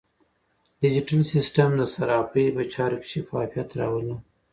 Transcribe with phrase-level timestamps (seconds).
[0.81, 4.15] ډیجیټل سیستم د صرافۍ په چارو کې شفافیت راولي.